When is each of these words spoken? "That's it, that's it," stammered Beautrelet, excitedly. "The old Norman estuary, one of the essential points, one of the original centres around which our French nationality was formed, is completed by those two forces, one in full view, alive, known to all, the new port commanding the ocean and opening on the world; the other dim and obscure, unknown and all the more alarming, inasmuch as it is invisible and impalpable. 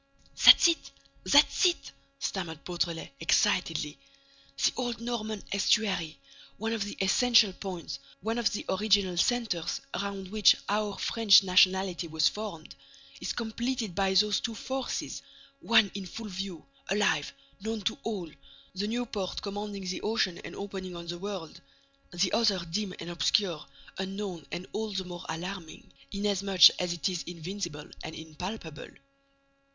"That's 0.43 0.67
it, 0.67 0.89
that's 1.25 1.63
it," 1.63 1.91
stammered 2.17 2.63
Beautrelet, 2.65 3.11
excitedly. 3.19 3.99
"The 4.57 4.71
old 4.75 4.99
Norman 4.99 5.43
estuary, 5.51 6.17
one 6.57 6.73
of 6.73 6.83
the 6.85 6.97
essential 6.99 7.53
points, 7.53 7.99
one 8.19 8.39
of 8.39 8.51
the 8.51 8.65
original 8.67 9.15
centres 9.15 9.79
around 9.93 10.29
which 10.29 10.55
our 10.67 10.97
French 10.97 11.43
nationality 11.43 12.07
was 12.07 12.27
formed, 12.27 12.73
is 13.21 13.31
completed 13.31 13.93
by 13.93 14.15
those 14.15 14.39
two 14.39 14.55
forces, 14.55 15.21
one 15.59 15.91
in 15.93 16.07
full 16.07 16.29
view, 16.29 16.65
alive, 16.89 17.31
known 17.59 17.81
to 17.81 17.95
all, 18.01 18.27
the 18.73 18.87
new 18.87 19.05
port 19.05 19.39
commanding 19.43 19.83
the 19.85 20.01
ocean 20.01 20.39
and 20.39 20.55
opening 20.55 20.95
on 20.95 21.05
the 21.05 21.19
world; 21.19 21.61
the 22.11 22.31
other 22.33 22.57
dim 22.71 22.91
and 22.99 23.11
obscure, 23.11 23.63
unknown 23.99 24.47
and 24.51 24.65
all 24.73 24.91
the 24.93 25.05
more 25.05 25.27
alarming, 25.29 25.93
inasmuch 26.11 26.71
as 26.79 26.91
it 26.91 27.07
is 27.07 27.21
invisible 27.27 27.87
and 28.03 28.15
impalpable. 28.15 28.87